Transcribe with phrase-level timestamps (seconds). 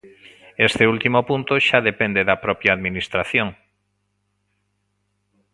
[0.67, 3.49] Este último punto xa depende da propia Administración.